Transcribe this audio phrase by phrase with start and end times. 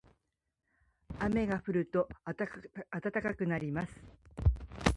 [1.19, 2.47] 雨が降ると暖
[3.11, 3.93] かくなります。